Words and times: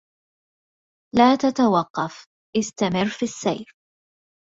لا 1.15 1.35
تتوقف, 1.35 2.27
استمر 2.57 3.05
في 3.17 3.23
السير. 3.25 3.73